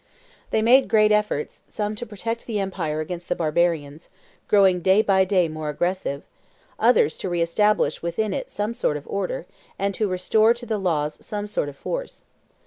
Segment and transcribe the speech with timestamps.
[0.49, 4.09] They made great efforts, some to protect the empire against the barbarians,
[4.47, 6.23] growing day by day more aggressive,
[6.79, 9.45] others to re establish within it some sort of order,
[9.77, 12.25] and to restore to the laws some sort of force.